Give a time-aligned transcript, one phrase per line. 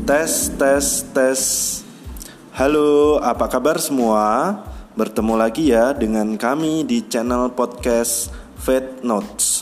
[0.00, 1.40] Tes, tes, tes.
[2.56, 4.56] Halo, apa kabar semua?
[4.96, 9.60] Bertemu lagi ya dengan kami di channel podcast Fate Notes.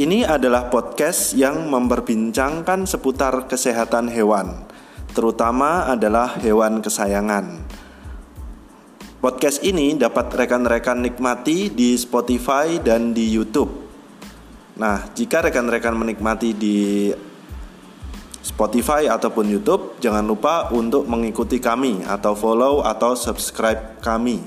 [0.00, 4.64] Ini adalah podcast yang memperbincangkan seputar kesehatan hewan,
[5.12, 7.60] terutama adalah hewan kesayangan.
[9.20, 13.84] Podcast ini dapat rekan-rekan nikmati di Spotify dan di YouTube.
[14.80, 17.08] Nah, jika rekan-rekan menikmati di
[18.46, 24.38] Spotify ataupun YouTube, jangan lupa untuk mengikuti kami atau follow atau subscribe kami.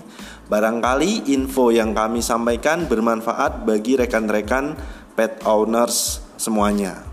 [0.48, 4.80] Barangkali info yang kami sampaikan bermanfaat bagi rekan-rekan
[5.20, 7.04] pet owners semuanya.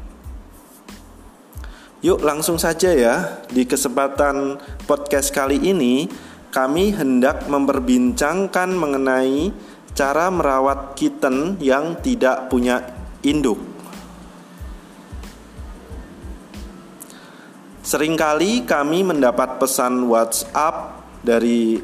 [2.07, 3.43] Yuk langsung saja ya.
[3.51, 6.07] Di kesempatan podcast kali ini
[6.55, 9.51] kami hendak memperbincangkan mengenai
[9.99, 12.79] cara merawat kitten yang tidak punya
[13.27, 13.76] induk.
[17.87, 21.79] Seringkali kami mendapat pesan WhatsApp dari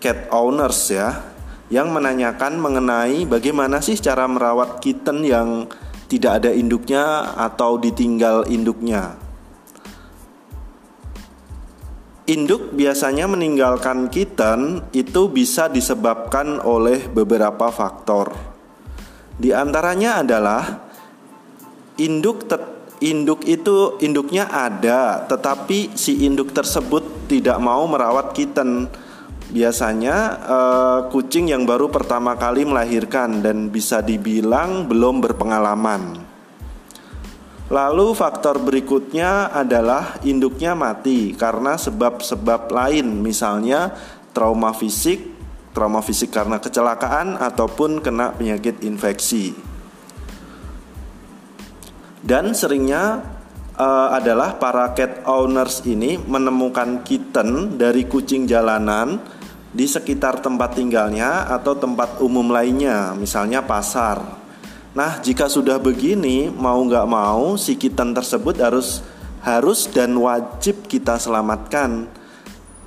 [0.00, 1.28] cat owners ya
[1.68, 5.68] yang menanyakan mengenai bagaimana sih cara merawat kitten yang
[6.08, 9.12] tidak ada induknya atau ditinggal induknya.
[12.32, 18.32] Induk biasanya meninggalkan kitten itu bisa disebabkan oleh beberapa faktor.
[19.36, 20.88] Di antaranya adalah
[22.00, 22.48] induk
[23.02, 28.86] induk itu induknya ada, tetapi si induk tersebut tidak mau merawat kitten.
[29.52, 30.16] Biasanya
[30.48, 36.24] uh, kucing yang baru pertama kali melahirkan dan bisa dibilang belum berpengalaman.
[37.68, 43.92] Lalu faktor berikutnya adalah induknya mati karena sebab-sebab lain misalnya
[44.32, 45.20] trauma fisik,
[45.72, 49.71] trauma fisik karena kecelakaan ataupun kena penyakit infeksi.
[52.22, 53.18] Dan seringnya
[53.74, 59.18] uh, adalah para cat owners ini menemukan kitten dari kucing jalanan
[59.72, 64.22] di sekitar tempat tinggalnya atau tempat umum lainnya, misalnya pasar.
[64.92, 69.02] Nah, jika sudah begini, mau nggak mau si kitten tersebut harus
[69.42, 72.06] harus dan wajib kita selamatkan.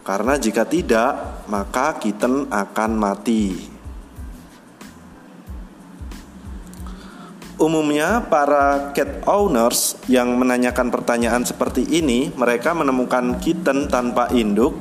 [0.05, 3.74] Karena jika tidak, maka kitten akan mati.
[7.55, 14.75] Umumnya para cat owners yang menanyakan pertanyaan seperti ini, mereka menemukan kitten tanpa induk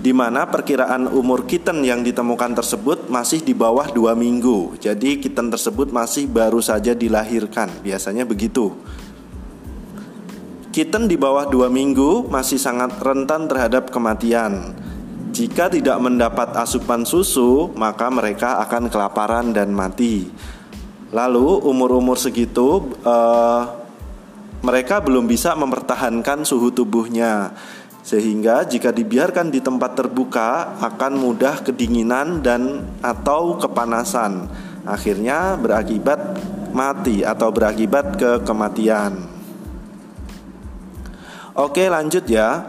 [0.00, 4.80] di mana perkiraan umur kitten yang ditemukan tersebut masih di bawah dua minggu.
[4.80, 8.72] Jadi kitten tersebut masih baru saja dilahirkan, biasanya begitu.
[10.72, 14.72] Kitten di bawah dua minggu masih sangat rentan terhadap kematian.
[15.36, 20.32] Jika tidak mendapat asupan susu, maka mereka akan kelaparan dan mati.
[21.14, 23.62] Lalu umur-umur segitu, uh,
[24.66, 27.54] mereka belum bisa mempertahankan suhu tubuhnya.
[28.02, 34.46] Sehingga jika dibiarkan di tempat terbuka akan mudah kedinginan dan atau kepanasan.
[34.86, 36.38] Akhirnya berakibat
[36.70, 39.26] mati atau berakibat ke kematian.
[41.58, 42.66] Oke lanjut ya.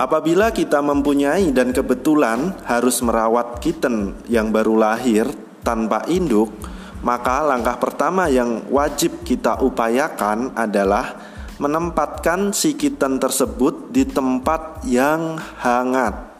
[0.00, 5.28] Apabila kita mempunyai dan kebetulan harus merawat kitten yang baru lahir
[5.60, 6.52] tanpa induk,
[7.00, 11.16] maka langkah pertama yang wajib kita upayakan adalah
[11.60, 16.32] menempatkan si kitten tersebut di tempat yang hangat.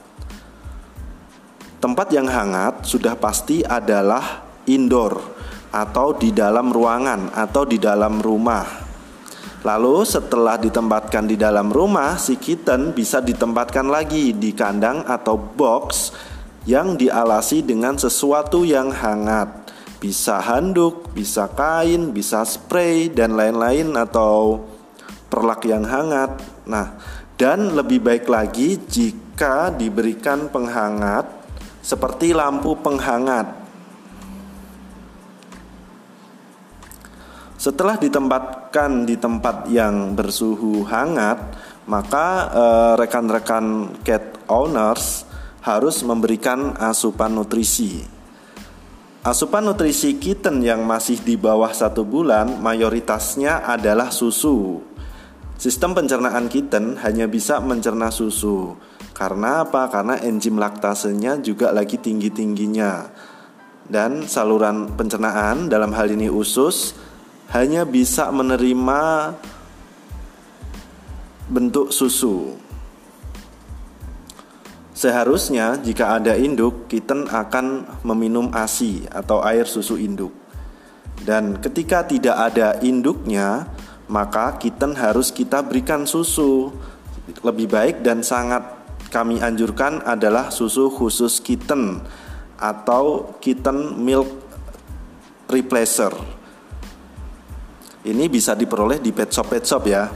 [1.81, 5.17] Tempat yang hangat sudah pasti adalah indoor
[5.73, 8.91] atau di dalam ruangan atau di dalam rumah.
[9.61, 16.13] Lalu setelah ditempatkan di dalam rumah, si kitten bisa ditempatkan lagi di kandang atau box
[16.69, 19.73] yang dialasi dengan sesuatu yang hangat.
[20.01, 24.65] Bisa handuk, bisa kain, bisa spray dan lain-lain atau
[25.29, 26.41] perlak yang hangat.
[26.65, 26.97] Nah,
[27.37, 31.29] dan lebih baik lagi jika diberikan penghangat
[31.81, 33.61] seperti lampu penghangat.
[37.61, 41.37] Setelah ditempatkan di tempat yang bersuhu hangat,
[41.85, 45.29] maka eh, rekan-rekan eh, cat owners
[45.61, 48.05] harus memberikan asupan nutrisi.
[49.21, 54.81] Asupan nutrisi kitten yang masih di bawah satu bulan mayoritasnya adalah susu.
[55.61, 58.81] Sistem pencernaan kitten hanya bisa mencerna susu.
[59.13, 59.93] Karena apa?
[59.93, 63.13] Karena enzim laktasenya juga lagi tinggi-tingginya.
[63.85, 66.97] Dan saluran pencernaan dalam hal ini usus
[67.53, 69.37] hanya bisa menerima
[71.53, 72.57] bentuk susu.
[75.01, 80.29] Seharusnya jika ada induk, kitten akan meminum ASI atau air susu induk.
[81.25, 83.65] Dan ketika tidak ada induknya,
[84.13, 86.69] maka kitten harus kita berikan susu.
[87.41, 88.61] Lebih baik dan sangat
[89.09, 92.05] kami anjurkan adalah susu khusus kitten
[92.61, 94.29] atau kitten milk
[95.49, 96.13] replacer.
[98.05, 100.13] Ini bisa diperoleh di pet shop pet shop ya.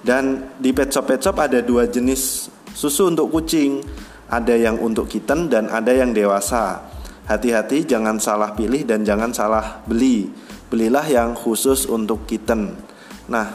[0.00, 3.84] Dan di pet shop pet shop ada dua jenis susu untuk kucing.
[4.32, 6.80] Ada yang untuk kitten dan ada yang dewasa.
[7.28, 10.32] Hati-hati jangan salah pilih dan jangan salah beli.
[10.72, 12.72] Belilah yang khusus untuk kitten.
[13.28, 13.52] Nah,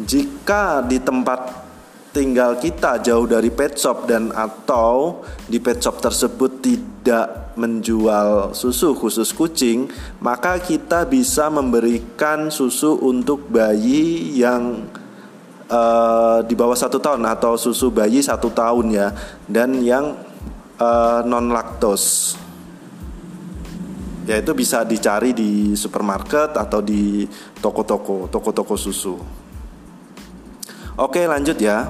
[0.00, 1.68] jika di tempat
[2.10, 8.94] tinggal kita jauh dari pet shop dan atau di pet shop tersebut tidak menjual susu
[8.96, 9.86] khusus kucing,
[10.18, 14.88] maka kita bisa memberikan susu untuk bayi yang
[15.68, 19.08] uh, di bawah satu tahun atau susu bayi satu tahun ya,
[19.48, 20.16] dan yang
[20.80, 22.34] uh, eh, non laktos.
[24.28, 27.24] Yaitu bisa dicari di supermarket atau di
[27.64, 29.16] toko-toko, toko-toko susu.
[31.00, 31.88] Oke, lanjut ya.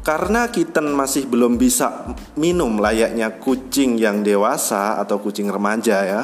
[0.00, 6.22] Karena kitten masih belum bisa minum layaknya kucing yang dewasa atau kucing remaja ya,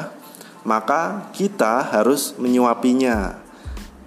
[0.63, 3.42] maka kita harus menyuapinya.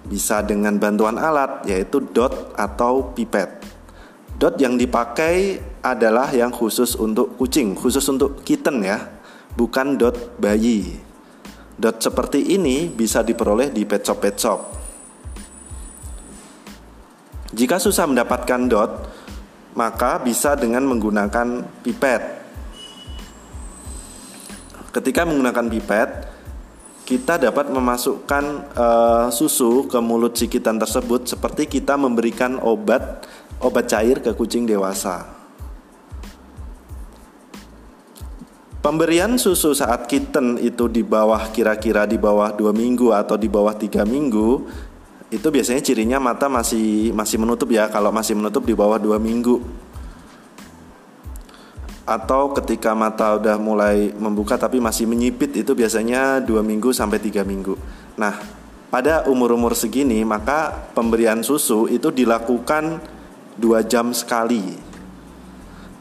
[0.07, 3.59] Bisa dengan bantuan alat yaitu dot atau pipet.
[4.39, 9.03] Dot yang dipakai adalah yang khusus untuk kucing, khusus untuk kitten ya,
[9.57, 10.95] bukan dot bayi.
[11.75, 14.59] Dot seperti ini bisa diperoleh di pet shop pet shop.
[17.51, 18.91] Jika susah mendapatkan dot,
[19.73, 22.21] maka bisa dengan menggunakan pipet.
[24.93, 26.09] Ketika menggunakan pipet,
[27.07, 28.43] kita dapat memasukkan
[28.75, 33.23] uh, susu ke mulut sikitan tersebut seperti kita memberikan obat
[33.63, 35.23] obat cair ke kucing dewasa.
[38.83, 43.71] Pemberian susu saat kitten itu di bawah kira-kira di bawah dua minggu atau di bawah
[43.71, 44.67] tiga minggu
[45.27, 49.59] itu biasanya cirinya mata masih masih menutup ya kalau masih menutup di bawah dua minggu
[52.07, 57.43] atau ketika mata udah mulai membuka tapi masih menyipit itu biasanya dua minggu sampai tiga
[57.43, 57.75] minggu.
[58.15, 58.39] Nah
[58.87, 63.03] pada umur-umur segini maka pemberian susu itu dilakukan
[63.59, 64.87] dua jam sekali.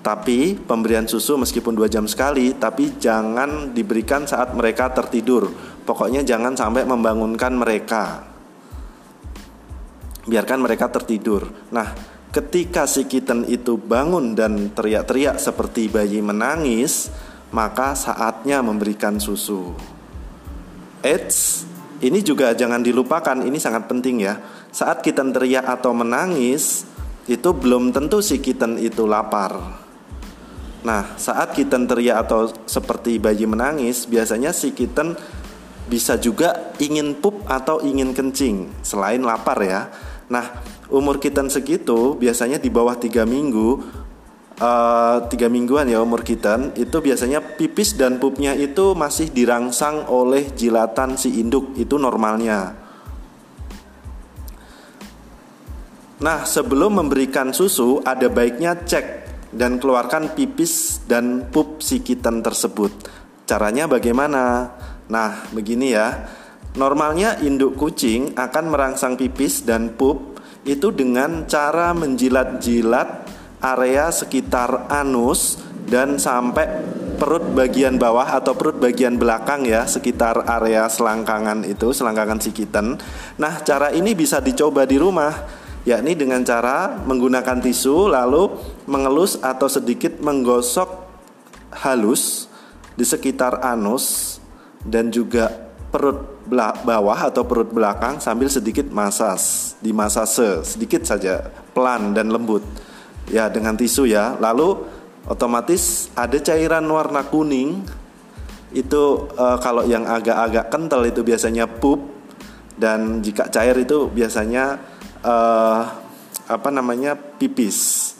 [0.06, 5.50] Tapi pemberian susu meskipun dua jam sekali, tapi jangan diberikan saat mereka tertidur.
[5.82, 8.22] Pokoknya jangan sampai membangunkan mereka
[10.26, 11.48] biarkan mereka tertidur.
[11.70, 11.94] Nah,
[12.36, 17.08] ketika si kitten itu bangun dan teriak-teriak seperti bayi menangis,
[17.48, 19.72] maka saatnya memberikan susu.
[21.00, 21.64] Eits,
[22.04, 24.36] ini juga jangan dilupakan, ini sangat penting ya.
[24.68, 26.84] Saat kitten teriak atau menangis,
[27.24, 29.80] itu belum tentu si kitten itu lapar.
[30.84, 35.16] Nah, saat kitten teriak atau seperti bayi menangis, biasanya si kitten
[35.88, 39.88] bisa juga ingin pup atau ingin kencing selain lapar ya.
[40.28, 43.82] Nah, umur kita segitu biasanya di bawah tiga minggu,
[44.60, 50.52] uh, tiga mingguan ya umur kita itu biasanya pipis dan pupnya itu masih dirangsang oleh
[50.54, 52.86] jilatan si induk itu normalnya.
[56.16, 62.88] Nah, sebelum memberikan susu ada baiknya cek dan keluarkan pipis dan pup si kitten tersebut.
[63.44, 64.72] Caranya bagaimana?
[65.12, 66.24] Nah, begini ya.
[66.76, 70.35] Normalnya induk kucing akan merangsang pipis dan pup
[70.66, 73.08] itu dengan cara menjilat-jilat
[73.62, 76.66] area sekitar anus dan sampai
[77.16, 83.00] perut bagian bawah atau perut bagian belakang ya sekitar area selangkangan itu selangkangan si kitten.
[83.40, 85.32] Nah cara ini bisa dicoba di rumah
[85.88, 88.52] yakni dengan cara menggunakan tisu lalu
[88.90, 91.06] mengelus atau sedikit menggosok
[91.86, 92.50] halus
[92.98, 94.36] di sekitar anus
[94.82, 96.36] dan juga perut
[96.84, 102.64] bawah atau perut belakang sambil sedikit masas, dimasase sedikit saja, pelan dan lembut.
[103.26, 104.38] Ya, dengan tisu ya.
[104.38, 104.86] Lalu
[105.26, 107.82] otomatis ada cairan warna kuning.
[108.70, 112.02] Itu e, kalau yang agak-agak kental itu biasanya pup
[112.76, 114.78] dan jika cair itu biasanya
[115.24, 115.34] e,
[116.46, 118.12] apa namanya pipis.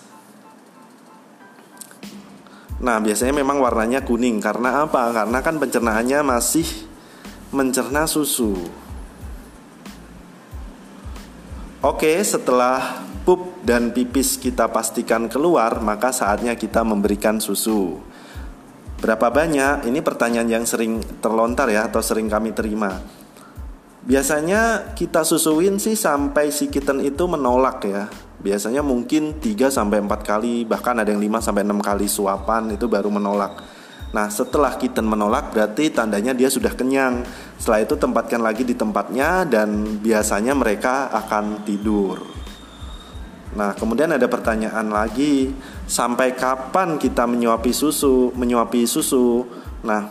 [2.77, 5.09] Nah, biasanya memang warnanya kuning karena apa?
[5.15, 6.67] Karena kan pencernaannya masih
[7.55, 8.86] mencerna susu.
[11.87, 18.03] Oke, setelah pup dan pipis kita pastikan keluar, maka saatnya kita memberikan susu.
[18.99, 19.87] Berapa banyak?
[19.87, 22.99] Ini pertanyaan yang sering terlontar ya atau sering kami terima.
[24.03, 28.11] Biasanya kita susuin sih sampai si kitten itu menolak ya.
[28.43, 32.91] Biasanya mungkin 3 sampai 4 kali, bahkan ada yang 5 sampai 6 kali suapan itu
[32.91, 33.63] baru menolak.
[34.17, 37.21] Nah, setelah kitten menolak berarti tandanya dia sudah kenyang.
[37.61, 42.25] Setelah itu tempatkan lagi di tempatnya dan biasanya mereka akan tidur.
[43.53, 45.53] Nah, kemudian ada pertanyaan lagi,
[45.85, 48.33] sampai kapan kita menyuapi susu?
[48.33, 49.45] Menyuapi susu.
[49.85, 50.09] Nah,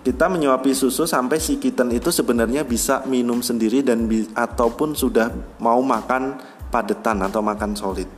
[0.00, 5.28] kita menyuapi susu sampai si kitten itu sebenarnya bisa minum sendiri dan ataupun sudah
[5.60, 6.40] mau makan
[6.72, 8.08] padetan atau makan solid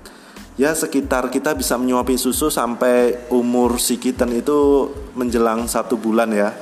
[0.60, 6.52] ya sekitar kita bisa menyuapi susu sampai umur si kitten itu menjelang satu bulan ya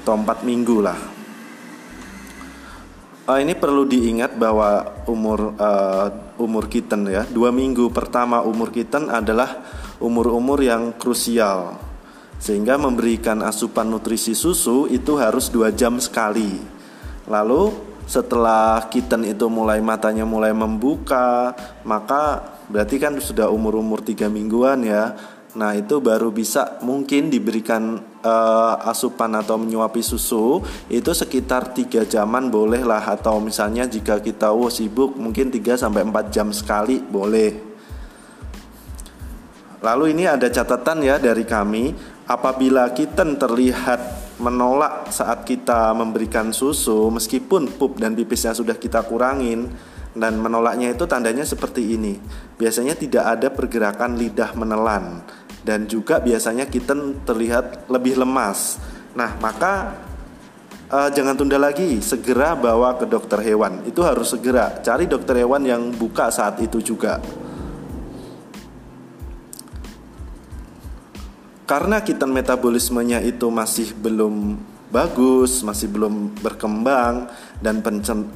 [0.00, 0.96] atau empat minggu lah.
[3.28, 6.08] Uh, ini perlu diingat bahwa umur uh,
[6.40, 7.28] umur kitten ya.
[7.28, 9.60] Dua minggu pertama umur kitten adalah
[10.00, 11.76] umur-umur yang krusial.
[12.42, 16.58] Sehingga memberikan asupan nutrisi susu itu harus dua jam sekali.
[17.30, 21.54] Lalu setelah kitten itu mulai matanya mulai membuka
[21.86, 25.12] maka berarti kan sudah umur-umur tiga mingguan ya.
[25.52, 32.48] Nah itu baru bisa mungkin diberikan uh, asupan atau menyuapi susu itu sekitar tiga jaman
[32.48, 33.04] boleh lah.
[33.04, 37.70] Atau misalnya jika kita oh, sibuk mungkin 3 sampai 4 jam sekali boleh.
[39.84, 41.92] Lalu ini ada catatan ya dari kami.
[42.24, 44.00] Apabila kitten terlihat
[44.40, 49.68] menolak saat kita memberikan susu meskipun pup dan pipisnya sudah kita kurangin
[50.12, 52.20] dan menolaknya itu tandanya seperti ini.
[52.56, 55.24] Biasanya tidak ada pergerakan lidah menelan
[55.62, 58.82] dan juga biasanya kitten terlihat lebih lemas.
[59.14, 59.94] Nah, maka
[60.90, 63.86] uh, jangan tunda lagi, segera bawa ke dokter hewan.
[63.86, 67.22] Itu harus segera cari dokter hewan yang buka saat itu juga.
[71.62, 74.60] Karena kitten metabolismenya itu masih belum
[74.92, 77.32] bagus, masih belum berkembang
[77.64, 77.80] dan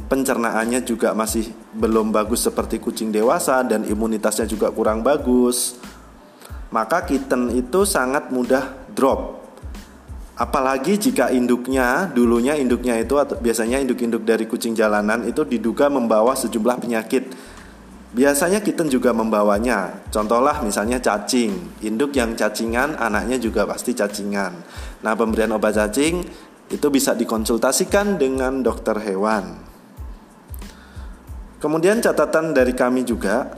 [0.09, 5.77] pencernaannya juga masih belum bagus seperti kucing dewasa dan imunitasnya juga kurang bagus.
[6.73, 9.45] Maka kitten itu sangat mudah drop.
[10.37, 16.37] Apalagi jika induknya dulunya induknya itu atau biasanya induk-induk dari kucing jalanan itu diduga membawa
[16.37, 17.33] sejumlah penyakit.
[18.17, 20.09] Biasanya kitten juga membawanya.
[20.09, 21.81] Contohlah misalnya cacing.
[21.85, 24.57] Induk yang cacingan, anaknya juga pasti cacingan.
[25.05, 26.25] Nah, pemberian obat cacing
[26.67, 29.63] itu bisa dikonsultasikan dengan dokter hewan.
[31.57, 33.49] Kemudian catatan dari kami juga,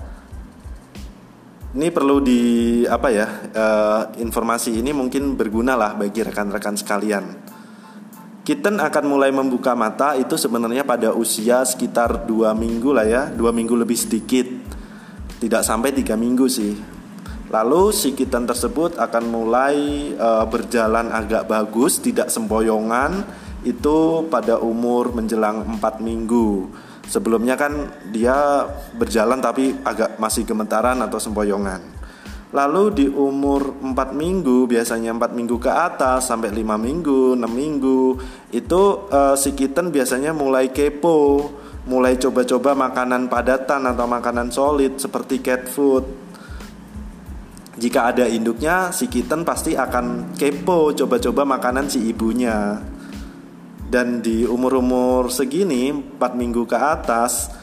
[1.75, 2.41] ini perlu di
[2.89, 7.25] apa ya uh, informasi ini mungkin berguna lah bagi rekan-rekan sekalian.
[8.49, 13.53] Kitten akan mulai membuka mata itu sebenarnya pada usia sekitar dua minggu lah ya, dua
[13.53, 14.49] minggu lebih sedikit,
[15.37, 16.98] tidak sampai tiga minggu sih.
[17.49, 19.77] Lalu si kitten tersebut akan mulai
[20.13, 23.25] e, berjalan agak bagus, tidak sempoyongan
[23.65, 26.69] itu pada umur menjelang 4 minggu.
[27.09, 31.81] Sebelumnya kan dia berjalan tapi agak masih gemetaran atau sempoyongan.
[32.53, 38.01] Lalu di umur 4 minggu, biasanya 4 minggu ke atas sampai 5 minggu, 6 minggu,
[38.53, 41.49] itu e, si kitten biasanya mulai kepo,
[41.89, 46.28] mulai coba-coba makanan padatan atau makanan solid seperti cat food
[47.79, 52.83] jika ada induknya, si kitten pasti akan kepo coba-coba makanan si ibunya.
[53.89, 57.55] Dan di umur-umur segini, 4 minggu ke atas,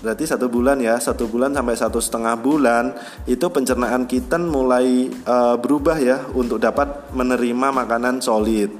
[0.00, 2.94] berarti satu bulan ya, satu bulan sampai satu setengah bulan,
[3.26, 8.70] itu pencernaan kitten mulai uh, berubah ya untuk dapat menerima makanan solid.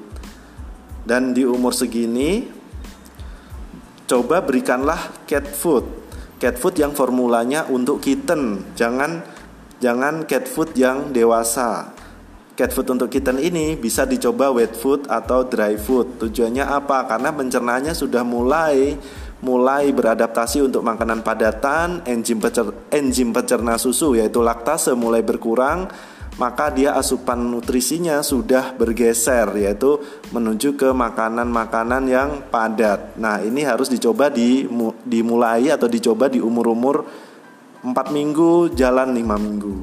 [1.04, 2.46] Dan di umur segini,
[4.06, 5.84] coba berikanlah cat food,
[6.38, 9.34] cat food yang formulanya untuk kitten, jangan
[9.85, 11.93] Jangan cat food yang dewasa.
[12.57, 16.17] Cat food untuk kitten ini bisa dicoba wet food atau dry food.
[16.25, 17.05] Tujuannya apa?
[17.05, 18.97] Karena pencernaannya sudah mulai
[19.45, 25.85] mulai beradaptasi untuk makanan padatan, enzim pecer, enzim pencerna susu yaitu laktase mulai berkurang,
[26.41, 30.00] maka dia asupan nutrisinya sudah bergeser yaitu
[30.33, 33.21] menuju ke makanan-makanan yang padat.
[33.21, 34.33] Nah, ini harus dicoba
[35.05, 37.05] dimulai atau dicoba di umur-umur
[37.85, 39.76] 4 minggu jalan 5 minggu.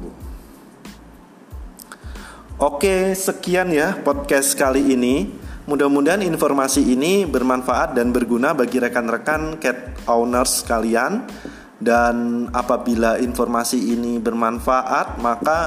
[2.58, 5.30] Oke sekian ya podcast kali ini.
[5.70, 11.30] Mudah-mudahan informasi ini bermanfaat dan berguna bagi rekan-rekan cat owners kalian.
[11.78, 15.58] Dan apabila informasi ini bermanfaat maka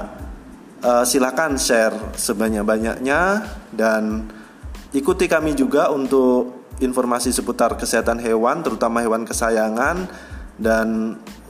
[0.84, 3.48] uh, silakan share sebanyak-banyaknya.
[3.72, 4.28] Dan
[4.92, 10.12] ikuti kami juga untuk informasi seputar kesehatan hewan terutama hewan kesayangan.
[10.60, 11.45] Dan Eh,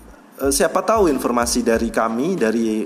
[0.52, 2.84] siapa tahu informasi dari kami dari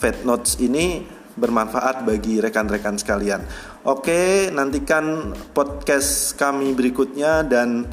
[0.00, 1.04] Fed Notes ini
[1.36, 3.44] bermanfaat bagi rekan-rekan sekalian.
[3.84, 7.88] Oke, nantikan podcast kami berikutnya dan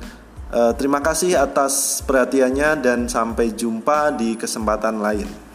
[0.52, 5.47] uh, terima kasih atas perhatiannya dan sampai jumpa di kesempatan lain.